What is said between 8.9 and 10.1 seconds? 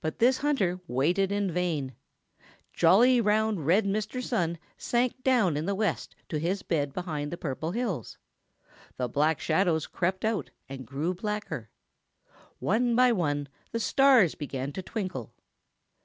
The Black Shadows